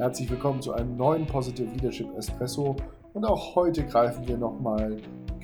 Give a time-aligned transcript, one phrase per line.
[0.00, 2.74] Herzlich willkommen zu einem neuen Positive Leadership Espresso.
[3.12, 4.96] Und auch heute greifen wir nochmal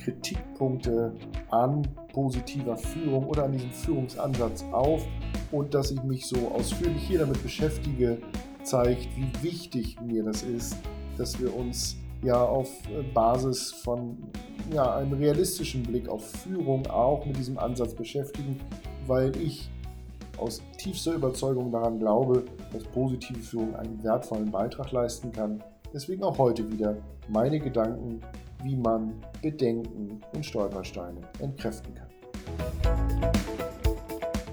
[0.03, 1.13] Kritikpunkte
[1.51, 5.07] an positiver Führung oder an diesem Führungsansatz auf.
[5.53, 8.17] Und dass ich mich so ausführlich hier damit beschäftige,
[8.63, 10.79] zeigt, wie wichtig mir das ist,
[11.19, 12.71] dass wir uns ja auf
[13.13, 14.17] Basis von
[14.73, 18.59] ja, einem realistischen Blick auf Führung auch mit diesem Ansatz beschäftigen,
[19.07, 19.69] weil ich
[20.39, 25.63] aus tiefster Überzeugung daran glaube, dass positive Führung einen wertvollen Beitrag leisten kann.
[25.93, 26.97] Deswegen auch heute wieder
[27.29, 28.21] meine Gedanken,
[28.63, 32.07] wie man Bedenken und Stolpersteine entkräften kann.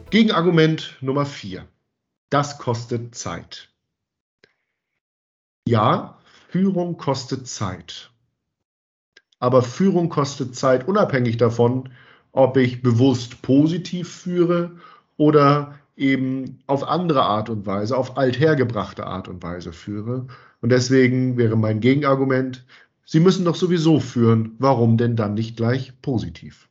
[0.10, 1.66] Gegenargument Nummer 4.
[2.30, 3.70] Das kostet Zeit.
[5.68, 8.12] Ja, Führung kostet Zeit.
[9.40, 11.90] Aber Führung kostet Zeit unabhängig davon,
[12.32, 14.78] ob ich bewusst positiv führe
[15.18, 20.28] oder eben auf andere Art und Weise, auf althergebrachte Art und Weise führe.
[20.62, 22.66] Und deswegen wäre mein Gegenargument,
[23.06, 26.70] Sie müssen doch sowieso führen, warum denn dann nicht gleich positiv?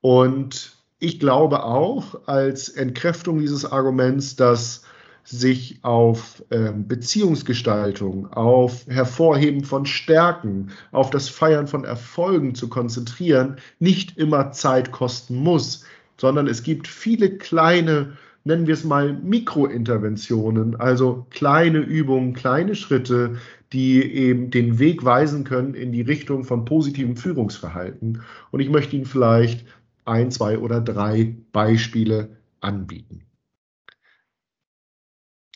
[0.00, 4.82] Und ich glaube auch als Entkräftung dieses Arguments, dass
[5.24, 13.56] sich auf äh, Beziehungsgestaltung, auf Hervorheben von Stärken, auf das Feiern von Erfolgen zu konzentrieren,
[13.78, 15.84] nicht immer Zeit kosten muss,
[16.18, 18.12] sondern es gibt viele kleine,
[18.44, 23.36] nennen wir es mal Mikrointerventionen, also kleine Übungen, kleine Schritte,
[23.72, 28.22] die eben den Weg weisen können in die Richtung von positivem Führungsverhalten.
[28.50, 29.66] Und ich möchte Ihnen vielleicht
[30.04, 33.27] ein, zwei oder drei Beispiele anbieten.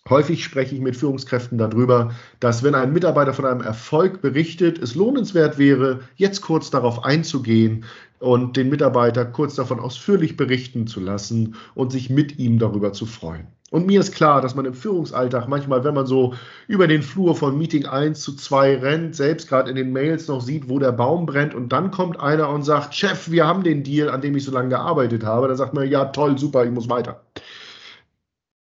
[0.09, 4.97] Häufig spreche ich mit Führungskräften darüber, dass wenn ein Mitarbeiter von einem Erfolg berichtet, es
[4.97, 7.85] lohnenswert wäre, jetzt kurz darauf einzugehen
[8.19, 13.07] und den Mitarbeiter kurz davon ausführlich berichten zu lassen und sich mit ihm darüber zu
[13.07, 13.47] freuen.
[13.71, 16.35] Und mir ist klar, dass man im Führungsalltag manchmal, wenn man so
[16.69, 20.43] über den Flur von Meeting 1 zu 2 rennt, selbst gerade in den Mails noch
[20.43, 23.83] sieht, wo der Baum brennt und dann kommt einer und sagt, Chef, wir haben den
[23.83, 25.49] Deal, an dem ich so lange gearbeitet habe.
[25.49, 27.23] Dann sagt man, ja, toll, super, ich muss weiter.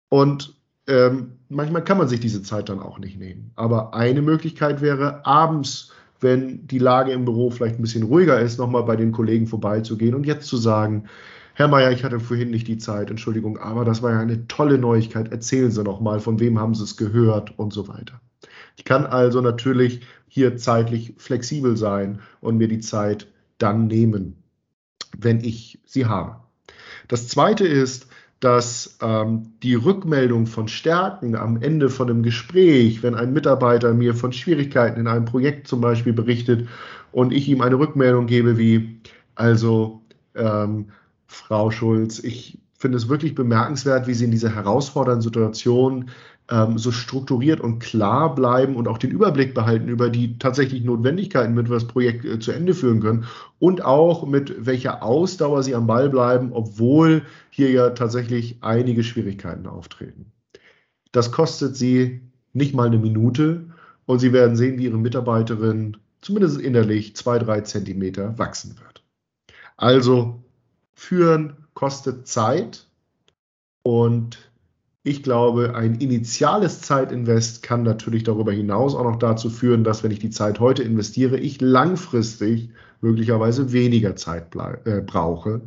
[0.08, 0.54] Und
[0.86, 3.52] ähm, manchmal kann man sich diese Zeit dann auch nicht nehmen.
[3.54, 8.58] Aber eine Möglichkeit wäre, abends, wenn die Lage im Büro vielleicht ein bisschen ruhiger ist,
[8.58, 11.04] nochmal bei den Kollegen vorbeizugehen und jetzt zu sagen,
[11.54, 14.78] Herr Mayer, ich hatte vorhin nicht die Zeit, Entschuldigung, aber das war ja eine tolle
[14.78, 15.30] Neuigkeit.
[15.30, 18.20] Erzählen Sie noch mal, von wem haben Sie es gehört und so weiter.
[18.76, 23.26] Ich kann also natürlich hier zeitlich flexibel sein und mir die Zeit
[23.58, 24.42] dann nehmen,
[25.18, 26.36] wenn ich sie habe.
[27.08, 28.06] Das zweite ist,
[28.42, 34.16] dass ähm, die Rückmeldung von Stärken am Ende von einem Gespräch, wenn ein Mitarbeiter mir
[34.16, 36.68] von Schwierigkeiten in einem Projekt zum Beispiel berichtet
[37.12, 38.98] und ich ihm eine Rückmeldung gebe wie,
[39.36, 40.02] also
[40.34, 40.88] ähm,
[41.28, 46.10] Frau Schulz, ich finde es wirklich bemerkenswert, wie Sie in dieser herausfordernden Situation
[46.50, 51.54] ähm, so strukturiert und klar bleiben und auch den Überblick behalten über die tatsächlich Notwendigkeiten,
[51.54, 53.24] mit wir das Projekt äh, zu Ende führen können
[53.58, 59.66] und auch mit welcher Ausdauer sie am Ball bleiben, obwohl hier ja tatsächlich einige Schwierigkeiten
[59.66, 60.32] auftreten.
[61.12, 62.20] Das kostet sie
[62.52, 63.66] nicht mal eine Minute
[64.06, 69.02] und Sie werden sehen, wie Ihre Mitarbeiterin zumindest innerlich zwei, drei Zentimeter wachsen wird.
[69.76, 70.42] Also
[70.94, 72.86] führen kostet Zeit
[73.82, 74.51] und
[75.04, 80.12] ich glaube, ein initiales Zeitinvest kann natürlich darüber hinaus auch noch dazu führen, dass wenn
[80.12, 82.70] ich die Zeit heute investiere, ich langfristig
[83.00, 84.54] möglicherweise weniger Zeit
[84.84, 85.62] äh, brauche.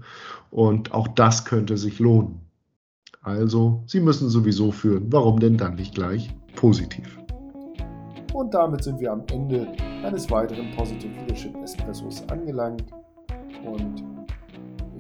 [0.51, 2.39] Und auch das könnte sich lohnen.
[3.21, 5.07] Also, Sie müssen sowieso führen.
[5.11, 7.19] Warum denn dann nicht gleich positiv?
[8.33, 9.67] Und damit sind wir am Ende
[10.03, 12.85] eines weiteren Positive Leadership Espressos angelangt.
[13.65, 14.24] Und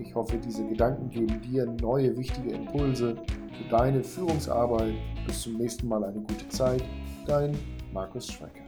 [0.05, 3.15] ich hoffe, diese Gedanken geben dir neue wichtige Impulse
[3.57, 4.93] für deine Führungsarbeit.
[5.25, 6.83] Bis zum nächsten Mal eine gute Zeit.
[7.25, 7.57] Dein
[7.91, 8.64] Markus Schwecker.